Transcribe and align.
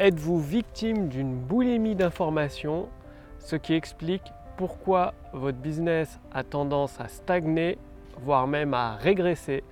Êtes-vous 0.00 0.40
victime 0.40 1.06
d'une 1.06 1.36
boulimie 1.36 1.94
d'informations, 1.94 2.88
ce 3.38 3.54
qui 3.54 3.74
explique 3.74 4.24
pourquoi 4.56 5.14
votre 5.32 5.58
business 5.58 6.18
a 6.32 6.42
tendance 6.42 7.00
à 7.00 7.06
stagner, 7.06 7.78
voire 8.20 8.48
même 8.48 8.74
à 8.74 8.96
régresser 8.96 9.62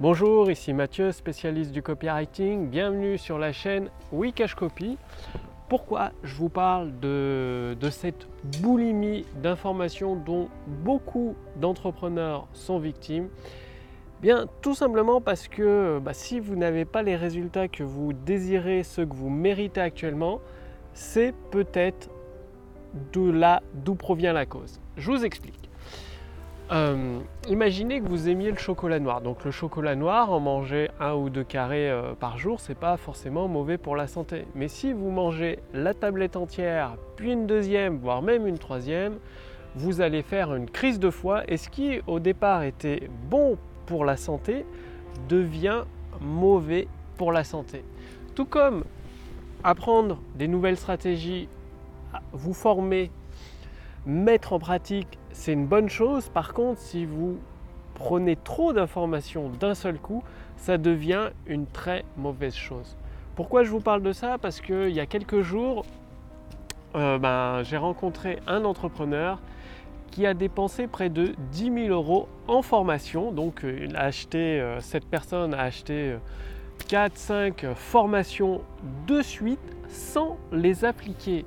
Bonjour, 0.00 0.50
ici 0.50 0.72
Mathieu, 0.72 1.12
spécialiste 1.12 1.70
du 1.70 1.82
copywriting. 1.82 2.68
Bienvenue 2.68 3.16
sur 3.16 3.38
la 3.38 3.52
chaîne 3.52 3.90
Wikash 4.10 4.56
Copy. 4.56 4.98
Pourquoi 5.68 6.10
je 6.24 6.34
vous 6.34 6.48
parle 6.48 6.98
de, 6.98 7.76
de 7.80 7.90
cette 7.90 8.26
boulimie 8.60 9.24
d'informations 9.40 10.16
dont 10.16 10.48
beaucoup 10.66 11.36
d'entrepreneurs 11.54 12.48
sont 12.54 12.80
victimes? 12.80 13.28
Bien, 14.20 14.46
tout 14.60 14.74
simplement 14.74 15.22
parce 15.22 15.48
que 15.48 15.98
bah, 15.98 16.12
si 16.12 16.40
vous 16.40 16.54
n'avez 16.54 16.84
pas 16.84 17.02
les 17.02 17.16
résultats 17.16 17.68
que 17.68 17.82
vous 17.82 18.12
désirez, 18.12 18.82
ceux 18.82 19.06
que 19.06 19.14
vous 19.14 19.30
méritez 19.30 19.80
actuellement, 19.80 20.40
c'est 20.92 21.34
peut-être 21.50 22.10
de 23.14 23.30
là 23.30 23.62
d'où 23.72 23.94
provient 23.94 24.34
la 24.34 24.44
cause. 24.44 24.78
Je 24.98 25.10
vous 25.10 25.24
explique. 25.24 25.70
Euh, 26.70 27.18
imaginez 27.48 28.00
que 28.00 28.08
vous 28.08 28.28
aimiez 28.28 28.50
le 28.50 28.58
chocolat 28.58 29.00
noir. 29.00 29.22
Donc 29.22 29.42
le 29.46 29.50
chocolat 29.50 29.96
noir, 29.96 30.30
en 30.30 30.38
manger 30.38 30.90
un 31.00 31.14
ou 31.14 31.30
deux 31.30 31.42
carrés 31.42 31.90
euh, 31.90 32.12
par 32.12 32.36
jour, 32.36 32.60
c'est 32.60 32.76
pas 32.78 32.98
forcément 32.98 33.48
mauvais 33.48 33.78
pour 33.78 33.96
la 33.96 34.06
santé. 34.06 34.44
Mais 34.54 34.68
si 34.68 34.92
vous 34.92 35.10
mangez 35.10 35.60
la 35.72 35.94
tablette 35.94 36.36
entière, 36.36 36.96
puis 37.16 37.32
une 37.32 37.46
deuxième, 37.46 37.96
voire 37.96 38.20
même 38.20 38.46
une 38.46 38.58
troisième, 38.58 39.18
vous 39.74 40.02
allez 40.02 40.22
faire 40.22 40.54
une 40.54 40.68
crise 40.68 41.00
de 41.00 41.08
foie. 41.08 41.42
Et 41.48 41.56
ce 41.56 41.70
qui 41.70 42.02
au 42.06 42.20
départ 42.20 42.62
était 42.62 43.08
bon 43.30 43.56
pour 43.90 44.04
la 44.04 44.16
santé 44.16 44.64
devient 45.28 45.82
mauvais 46.20 46.86
pour 47.16 47.32
la 47.32 47.42
santé. 47.42 47.84
Tout 48.36 48.44
comme 48.44 48.84
apprendre 49.64 50.20
des 50.36 50.46
nouvelles 50.46 50.76
stratégies, 50.76 51.48
vous 52.32 52.54
former, 52.54 53.10
mettre 54.06 54.52
en 54.52 54.60
pratique, 54.60 55.18
c'est 55.32 55.52
une 55.52 55.66
bonne 55.66 55.88
chose. 55.88 56.28
Par 56.28 56.54
contre, 56.54 56.78
si 56.78 57.04
vous 57.04 57.40
prenez 57.94 58.36
trop 58.36 58.72
d'informations 58.72 59.48
d'un 59.58 59.74
seul 59.74 59.98
coup, 59.98 60.22
ça 60.56 60.78
devient 60.78 61.30
une 61.48 61.66
très 61.66 62.04
mauvaise 62.16 62.54
chose. 62.54 62.96
Pourquoi 63.34 63.64
je 63.64 63.70
vous 63.70 63.80
parle 63.80 64.02
de 64.02 64.12
ça? 64.12 64.38
Parce 64.38 64.60
qu'il 64.60 64.90
y 64.90 65.00
a 65.00 65.06
quelques 65.06 65.40
jours, 65.40 65.84
euh, 66.94 67.18
ben, 67.18 67.64
j'ai 67.64 67.76
rencontré 67.76 68.38
un 68.46 68.64
entrepreneur 68.64 69.40
qui 70.10 70.26
a 70.26 70.34
dépensé 70.34 70.86
près 70.86 71.08
de 71.08 71.34
10 71.52 71.86
000 71.86 71.88
euros 71.88 72.28
en 72.48 72.62
formation. 72.62 73.32
Donc 73.32 73.64
euh, 73.64 73.86
il 73.88 73.96
a 73.96 74.02
acheté, 74.02 74.60
euh, 74.60 74.80
cette 74.80 75.06
personne 75.06 75.54
a 75.54 75.62
acheté 75.62 76.16
4-5 76.88 77.64
euh, 77.64 77.74
formations 77.74 78.62
de 79.06 79.22
suite 79.22 79.58
sans 79.88 80.36
les 80.52 80.84
appliquer. 80.84 81.44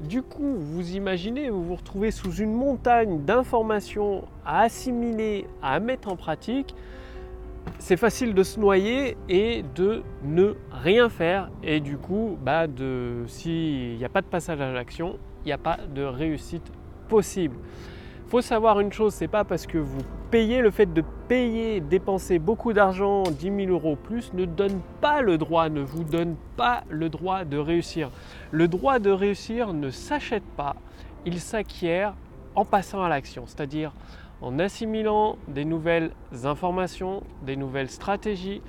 Du 0.00 0.22
coup, 0.22 0.56
vous 0.58 0.94
imaginez, 0.94 1.48
vous 1.48 1.64
vous 1.64 1.76
retrouvez 1.76 2.10
sous 2.10 2.32
une 2.32 2.52
montagne 2.52 3.24
d'informations 3.24 4.24
à 4.44 4.62
assimiler, 4.62 5.46
à 5.62 5.80
mettre 5.80 6.08
en 6.08 6.16
pratique. 6.16 6.74
C'est 7.78 7.96
facile 7.96 8.34
de 8.34 8.42
se 8.42 8.60
noyer 8.60 9.16
et 9.28 9.64
de 9.74 10.02
ne 10.22 10.54
rien 10.70 11.08
faire. 11.08 11.50
Et 11.62 11.80
du 11.80 11.96
coup, 11.96 12.36
bah 12.40 12.66
s'il 13.26 13.96
n'y 13.96 14.04
a 14.04 14.08
pas 14.08 14.20
de 14.20 14.26
passage 14.26 14.60
à 14.60 14.70
l'action, 14.70 15.18
il 15.44 15.46
n'y 15.46 15.52
a 15.52 15.58
pas 15.58 15.78
de 15.94 16.02
réussite 16.02 16.70
possible 17.08 17.56
faut 18.28 18.40
savoir 18.40 18.80
une 18.80 18.92
chose, 18.92 19.14
c'est 19.14 19.28
pas 19.28 19.44
parce 19.44 19.66
que 19.66 19.78
vous 19.78 20.00
payez, 20.30 20.60
le 20.60 20.70
fait 20.70 20.92
de 20.92 21.04
payer, 21.28 21.80
dépenser 21.80 22.38
beaucoup 22.38 22.72
d'argent, 22.72 23.22
10 23.22 23.66
000 23.66 23.70
euros 23.70 23.96
plus, 23.96 24.32
ne 24.32 24.44
donne 24.44 24.80
pas 25.00 25.22
le 25.22 25.38
droit, 25.38 25.68
ne 25.68 25.80
vous 25.80 26.02
donne 26.02 26.36
pas 26.56 26.82
le 26.88 27.08
droit 27.08 27.44
de 27.44 27.56
réussir. 27.56 28.10
Le 28.50 28.66
droit 28.66 28.98
de 28.98 29.10
réussir 29.10 29.72
ne 29.72 29.90
s'achète 29.90 30.44
pas, 30.56 30.74
il 31.24 31.40
s'acquiert 31.40 32.14
en 32.56 32.64
passant 32.64 33.02
à 33.02 33.08
l'action, 33.08 33.44
c'est-à-dire 33.46 33.92
en 34.40 34.58
assimilant 34.58 35.38
des 35.48 35.64
nouvelles 35.64 36.10
informations, 36.44 37.22
des 37.42 37.56
nouvelles 37.56 37.90
stratégies, 37.90 38.60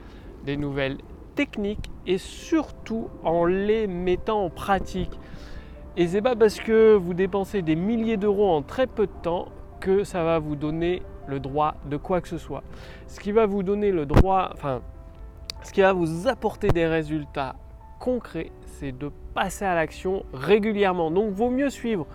des 0.46 0.58
nouvelles 0.58 0.98
techniques 1.36 1.92
et 2.06 2.18
surtout 2.18 3.10
en 3.24 3.46
les 3.46 3.88
mettant 3.88 4.46
en 4.46 4.50
pratique. 4.50 5.20
Et 6.00 6.06
c'est 6.06 6.22
pas 6.22 6.36
parce 6.36 6.60
que 6.60 6.94
vous 6.94 7.16
dépensez 7.16 7.64
des 7.64 7.76
milliers 7.76 8.18
d'euros 8.18 8.52
en 8.52 8.62
très 8.62 8.86
peu 8.86 9.08
de 9.08 9.12
temps 9.24 9.48
que 9.80 10.04
ça 10.04 10.24
va 10.24 10.38
vous 10.38 10.56
donner 10.56 11.02
le 11.28 11.40
droit 11.40 11.74
de 11.90 11.98
quoi 11.98 12.22
que 12.22 12.28
ce 12.28 12.38
soit. 12.38 12.62
Ce 13.08 13.20
qui 13.20 13.32
va 13.32 13.48
vous 13.48 13.64
donner 13.64 13.92
le 13.92 14.06
droit, 14.06 14.52
enfin, 14.54 14.82
ce 15.64 15.74
qui 15.74 15.82
va 15.82 15.94
vous 15.94 16.28
apporter 16.28 16.68
des 16.68 16.86
résultats 16.86 17.56
concrets, 18.00 18.52
c'est 18.62 18.96
de 18.96 19.10
passer 19.34 19.66
à 19.66 19.74
l'action 19.74 20.24
régulièrement. 20.34 21.10
Donc, 21.10 21.32
vaut 21.32 21.50
mieux 21.50 21.72
suivre 21.72 22.06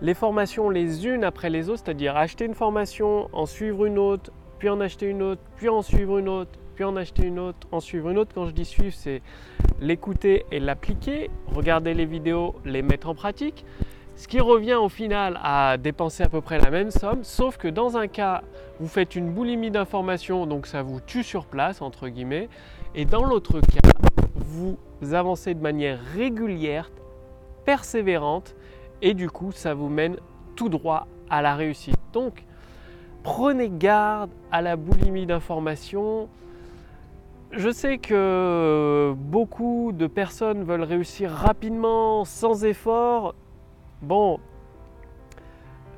les 0.00 0.14
formations 0.14 0.70
les 0.70 1.04
unes 1.08 1.24
après 1.24 1.50
les 1.50 1.68
autres, 1.68 1.82
c'est-à-dire 1.84 2.16
acheter 2.16 2.44
une 2.44 2.54
formation, 2.54 3.28
en 3.32 3.46
suivre 3.46 3.86
une 3.86 3.98
autre, 3.98 4.30
puis 4.60 4.68
en 4.68 4.80
acheter 4.80 5.06
une 5.06 5.20
autre, 5.20 5.42
puis 5.56 5.68
en 5.68 5.82
suivre 5.82 6.18
une 6.18 6.28
autre, 6.28 6.60
puis 6.74 6.84
en 6.84 6.96
acheter 6.96 7.26
une 7.26 7.38
autre, 7.38 7.66
en 7.70 7.80
suivre 7.80 8.10
une 8.10 8.18
autre. 8.18 8.32
Quand 8.34 8.46
je 8.46 8.52
dis 8.52 8.64
suivre, 8.64 8.94
c'est 8.96 9.22
l'écouter 9.80 10.44
et 10.50 10.60
l'appliquer, 10.60 11.30
regarder 11.46 11.94
les 11.94 12.06
vidéos, 12.06 12.54
les 12.64 12.82
mettre 12.82 13.08
en 13.08 13.14
pratique. 13.14 13.64
Ce 14.14 14.28
qui 14.28 14.40
revient 14.40 14.74
au 14.74 14.88
final 14.88 15.40
à 15.42 15.78
dépenser 15.78 16.22
à 16.22 16.28
peu 16.28 16.40
près 16.40 16.58
la 16.58 16.70
même 16.70 16.90
somme, 16.90 17.24
sauf 17.24 17.56
que 17.56 17.66
dans 17.68 17.96
un 17.96 18.08
cas, 18.08 18.42
vous 18.78 18.86
faites 18.86 19.16
une 19.16 19.32
boulimie 19.32 19.70
d'informations, 19.70 20.46
donc 20.46 20.66
ça 20.66 20.82
vous 20.82 21.00
tue 21.00 21.22
sur 21.22 21.46
place, 21.46 21.80
entre 21.80 22.08
guillemets, 22.08 22.48
et 22.94 23.06
dans 23.06 23.24
l'autre 23.24 23.60
cas, 23.60 23.90
vous 24.34 24.76
avancez 25.12 25.54
de 25.54 25.62
manière 25.62 25.98
régulière, 26.14 26.90
persévérante, 27.64 28.54
et 29.00 29.14
du 29.14 29.30
coup, 29.30 29.50
ça 29.50 29.72
vous 29.72 29.88
mène 29.88 30.16
tout 30.56 30.68
droit 30.68 31.06
à 31.30 31.40
la 31.40 31.56
réussite. 31.56 31.96
Donc, 32.12 32.44
prenez 33.22 33.70
garde 33.70 34.30
à 34.50 34.60
la 34.60 34.76
boulimie 34.76 35.26
d'informations, 35.26 36.28
je 37.52 37.70
sais 37.70 37.98
que 37.98 39.14
beaucoup 39.16 39.92
de 39.92 40.06
personnes 40.06 40.64
veulent 40.64 40.84
réussir 40.84 41.30
rapidement, 41.30 42.24
sans 42.24 42.64
effort. 42.64 43.34
Bon, 44.00 44.40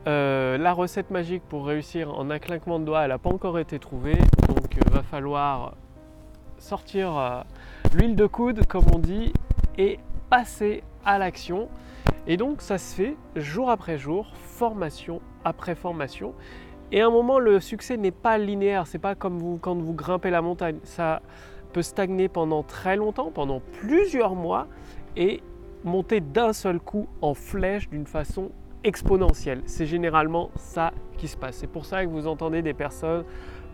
euh, 0.07 0.59
la 0.59 0.73
recette 0.73 1.11
magique 1.11 1.43
pour 1.49 1.67
réussir 1.67 2.19
en 2.19 2.29
un 2.31 2.39
clinquement 2.39 2.79
de 2.79 2.85
doigts, 2.85 3.03
elle 3.03 3.11
n'a 3.11 3.19
pas 3.19 3.31
encore 3.31 3.59
été 3.59 3.79
trouvée. 3.79 4.19
Donc, 4.49 4.75
il 4.75 4.89
euh, 4.89 4.97
va 4.97 5.03
falloir 5.03 5.75
sortir 6.59 7.17
euh, 7.17 7.41
l'huile 7.95 8.17
de 8.17 8.27
coude, 8.27 8.67
comme 8.67 8.87
on 8.93 8.99
dit, 8.99 9.33
et 9.79 9.99
passer 10.31 10.83
à 11.05 11.19
l'action. 11.19 11.69
Et 12.27 12.37
donc, 12.37 12.63
ça 12.63 12.79
se 12.79 12.95
fait 12.95 13.17
jour 13.37 13.71
après 13.71 13.97
jour, 13.97 14.33
formation 14.35 15.21
après 15.45 15.75
formation. 15.75 16.35
Et 16.95 17.01
à 17.01 17.09
un 17.09 17.11
moment, 17.11 17.41
le 17.41 17.59
succès 17.59 17.97
n'est 17.97 18.13
pas 18.13 18.39
linéaire. 18.39 18.87
C'est 18.87 19.01
pas 19.01 19.17
comme 19.17 19.37
vous, 19.37 19.59
quand 19.61 19.75
vous 19.75 19.95
grimpez 19.95 20.31
la 20.31 20.41
montagne. 20.41 20.79
Ça 20.85 21.23
peut 21.73 21.83
stagner 21.83 22.29
pendant 22.29 22.63
très 22.63 22.95
longtemps, 22.95 23.33
pendant 23.33 23.61
plusieurs 23.81 24.37
mois, 24.37 24.69
et 25.17 25.43
monter 25.83 26.21
d'un 26.21 26.53
seul 26.53 26.79
coup 26.79 27.09
en 27.21 27.35
flèche 27.35 27.89
d'une 27.89 28.07
façon 28.07 28.53
exponentielle. 28.85 29.63
C'est 29.67 29.87
généralement 29.87 30.51
ça 30.55 30.93
qui 31.19 31.27
se 31.27 31.37
passe. 31.37 31.57
C'est 31.57 31.67
pour 31.67 31.85
ça 31.85 32.05
que 32.05 32.11
vous 32.11 32.29
entendez 32.29 32.63
des 32.63 32.75
personnes 32.75 33.25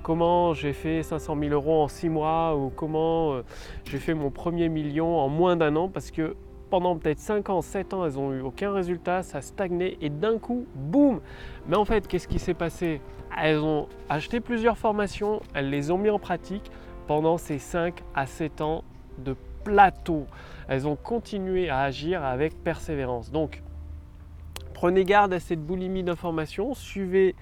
comment 0.03 0.55
j'ai 0.55 0.73
fait 0.73 1.03
500 1.03 1.37
000 1.39 1.53
euros 1.53 1.83
en 1.83 1.89
6 1.89 2.09
mois? 2.09 2.57
ou 2.57 2.71
comment 2.71 3.35
euh, 3.35 3.43
j'ai 3.85 3.99
fait 3.99 4.15
mon 4.15 4.31
premier 4.31 4.71
million 4.71 5.19
en 5.19 5.29
moins 5.29 5.57
d'un 5.57 5.77
an? 5.77 5.91
parce 5.91 6.11
que 6.11 6.37
pendant 6.71 6.97
peut-être 6.97 7.19
5 7.19 7.51
ans, 7.51 7.61
7 7.61 7.95
ans, 7.95 8.07
elles 8.07 8.15
n'ont 8.15 8.33
eu 8.33 8.41
aucun 8.41 8.73
résultat, 8.73 9.23
ça 9.23 9.43
stagnait 9.43 9.99
et 10.01 10.09
d'un 10.09 10.39
coup, 10.39 10.67
boum 10.75 11.21
Mais 11.67 11.77
en 11.77 11.85
fait, 11.85 12.07
qu'est-ce 12.07 12.29
qui 12.29 12.39
s'est 12.39 12.55
passé? 12.55 13.01
Elles 13.37 13.59
ont 13.59 13.89
acheté 14.09 14.41
plusieurs 14.41 14.79
formations, 14.79 15.41
elles 15.55 15.71
les 15.71 15.91
ont 15.91 15.99
mis 15.99 16.11
en 16.11 16.19
pratique 16.19 16.71
pendant 17.07 17.37
ces 17.37 17.59
5 17.59 18.03
à 18.15 18.27
7 18.27 18.61
ans 18.61 18.85
de 19.19 19.35
plateau. 19.65 20.27
Elles 20.69 20.87
ont 20.87 20.97
continué 20.97 21.69
à 21.69 21.81
agir 21.81 22.25
avec 22.25 22.63
persévérance. 22.63 23.31
Donc, 23.31 23.63
prenez 24.75 25.05
garde 25.05 25.33
à 25.33 25.41
cette 25.41 25.61
boulimie 25.61 26.03
d'informations, 26.03 26.75
suivez 26.75 27.35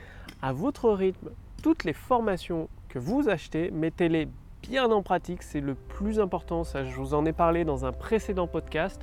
à 0.43 0.53
votre 0.53 0.91
rythme 0.91 1.31
toutes 1.63 1.85
les 1.85 1.93
formations 1.93 2.69
que 2.89 2.99
vous 2.99 3.29
achetez, 3.29 3.71
mettez-les 3.71 4.29
bien 4.69 4.91
en 4.91 5.03
pratique, 5.03 5.43
c'est 5.43 5.61
le 5.61 5.75
plus 5.75 6.21
important, 6.21 6.63
ça 6.63 6.85
je 6.85 6.95
vous 6.95 7.15
en 7.15 7.25
ai 7.25 7.33
parlé 7.33 7.65
dans 7.65 7.87
un 7.87 7.93
précédent 7.93 8.47
podcast. 8.47 9.01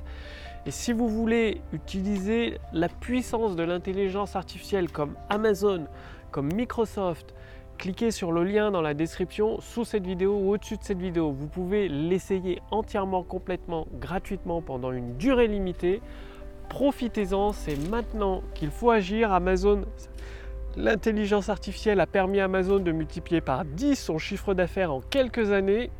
Et 0.64 0.70
si 0.70 0.92
vous 0.92 1.08
voulez 1.08 1.60
utiliser 1.72 2.58
la 2.72 2.88
puissance 2.88 3.56
de 3.56 3.64
l'intelligence 3.64 4.36
artificielle 4.36 4.90
comme 4.90 5.14
Amazon, 5.28 5.86
comme 6.30 6.52
Microsoft, 6.52 7.34
cliquez 7.78 8.12
sur 8.12 8.30
le 8.30 8.44
lien 8.44 8.70
dans 8.70 8.80
la 8.80 8.94
description 8.94 9.60
sous 9.60 9.84
cette 9.84 10.06
vidéo 10.06 10.38
ou 10.38 10.52
au-dessus 10.52 10.76
de 10.76 10.84
cette 10.84 11.00
vidéo. 11.00 11.32
Vous 11.32 11.48
pouvez 11.48 11.88
l'essayer 11.88 12.62
entièrement, 12.70 13.24
complètement, 13.24 13.88
gratuitement 14.00 14.62
pendant 14.62 14.92
une 14.92 15.16
durée 15.16 15.48
limitée. 15.48 16.00
Profitez-en, 16.68 17.52
c'est 17.52 17.76
maintenant 17.90 18.42
qu'il 18.54 18.70
faut 18.70 18.90
agir. 18.90 19.32
Amazon 19.32 19.82
L'intelligence 20.78 21.48
artificielle 21.48 22.00
a 22.00 22.06
permis 22.06 22.38
à 22.38 22.44
Amazon 22.44 22.80
de 22.80 22.92
multiplier 22.92 23.40
par 23.40 23.64
10 23.64 23.96
son 23.96 24.18
chiffre 24.18 24.52
d'affaires 24.52 24.92
en 24.92 25.00
quelques 25.00 25.50
années. 25.50 25.90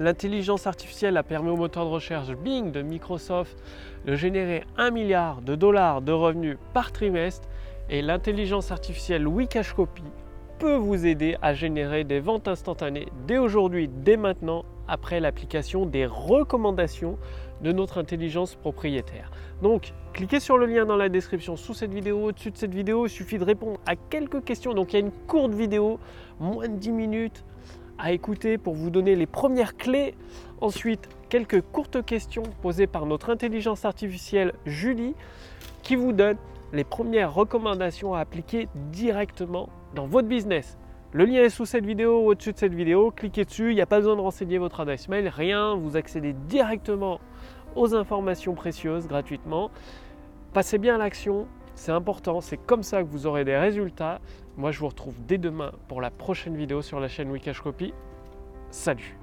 L'intelligence 0.00 0.66
artificielle 0.66 1.16
a 1.16 1.22
permis 1.22 1.50
au 1.50 1.56
moteur 1.56 1.84
de 1.84 1.90
recherche 1.90 2.32
Bing 2.32 2.72
de 2.72 2.82
Microsoft 2.82 3.56
de 4.04 4.16
générer 4.16 4.64
1 4.78 4.90
milliard 4.90 5.42
de 5.42 5.54
dollars 5.54 6.02
de 6.02 6.10
revenus 6.10 6.58
par 6.72 6.90
trimestre 6.90 7.48
et 7.88 8.02
l'intelligence 8.02 8.72
artificielle 8.72 9.28
Wikashcopy 9.28 10.02
peut 10.58 10.74
vous 10.74 11.06
aider 11.06 11.36
à 11.40 11.54
générer 11.54 12.02
des 12.02 12.18
ventes 12.18 12.48
instantanées 12.48 13.06
dès 13.28 13.38
aujourd'hui, 13.38 13.86
dès 13.86 14.16
maintenant, 14.16 14.64
après 14.88 15.20
l'application 15.20 15.86
des 15.86 16.06
recommandations 16.06 17.18
de 17.62 17.72
notre 17.72 17.98
intelligence 17.98 18.54
propriétaire. 18.54 19.30
Donc, 19.62 19.92
cliquez 20.12 20.40
sur 20.40 20.58
le 20.58 20.66
lien 20.66 20.84
dans 20.84 20.96
la 20.96 21.08
description 21.08 21.56
sous 21.56 21.74
cette 21.74 21.92
vidéo, 21.92 22.24
au-dessus 22.24 22.50
de 22.50 22.56
cette 22.56 22.74
vidéo, 22.74 23.06
il 23.06 23.10
suffit 23.10 23.38
de 23.38 23.44
répondre 23.44 23.80
à 23.86 23.96
quelques 23.96 24.44
questions. 24.44 24.74
Donc, 24.74 24.92
il 24.92 24.96
y 24.96 25.02
a 25.02 25.04
une 25.06 25.12
courte 25.26 25.54
vidéo, 25.54 25.98
moins 26.40 26.68
de 26.68 26.76
10 26.76 26.92
minutes, 26.92 27.44
à 27.98 28.12
écouter 28.12 28.58
pour 28.58 28.74
vous 28.74 28.90
donner 28.90 29.14
les 29.16 29.26
premières 29.26 29.76
clés. 29.76 30.14
Ensuite, 30.60 31.08
quelques 31.28 31.62
courtes 31.62 32.04
questions 32.04 32.42
posées 32.62 32.86
par 32.86 33.06
notre 33.06 33.30
intelligence 33.30 33.84
artificielle 33.84 34.52
Julie 34.66 35.14
qui 35.82 35.96
vous 35.96 36.12
donne 36.12 36.36
les 36.72 36.84
premières 36.84 37.32
recommandations 37.32 38.14
à 38.14 38.20
appliquer 38.20 38.68
directement 38.92 39.68
dans 39.94 40.06
votre 40.06 40.28
business. 40.28 40.76
Le 41.14 41.26
lien 41.26 41.44
est 41.44 41.48
sous 41.48 41.64
cette 41.64 41.86
vidéo 41.86 42.24
ou 42.24 42.30
au-dessus 42.30 42.52
de 42.52 42.58
cette 42.58 42.74
vidéo. 42.74 43.12
Cliquez 43.12 43.44
dessus, 43.44 43.70
il 43.70 43.76
n'y 43.76 43.80
a 43.80 43.86
pas 43.86 43.98
besoin 43.98 44.16
de 44.16 44.20
renseigner 44.20 44.58
votre 44.58 44.80
adresse 44.80 45.08
mail, 45.08 45.28
rien. 45.28 45.76
Vous 45.76 45.96
accédez 45.96 46.32
directement 46.32 47.20
aux 47.76 47.94
informations 47.94 48.54
précieuses 48.54 49.06
gratuitement. 49.06 49.70
Passez 50.52 50.76
bien 50.76 50.96
à 50.96 50.98
l'action, 50.98 51.46
c'est 51.76 51.92
important, 51.92 52.40
c'est 52.40 52.56
comme 52.56 52.82
ça 52.82 53.00
que 53.04 53.08
vous 53.08 53.28
aurez 53.28 53.44
des 53.44 53.56
résultats. 53.56 54.20
Moi, 54.56 54.72
je 54.72 54.80
vous 54.80 54.88
retrouve 54.88 55.14
dès 55.24 55.38
demain 55.38 55.70
pour 55.86 56.00
la 56.00 56.10
prochaine 56.10 56.56
vidéo 56.56 56.82
sur 56.82 56.98
la 56.98 57.06
chaîne 57.06 57.30
Wikash 57.30 57.60
Copy. 57.60 57.94
Salut 58.70 59.16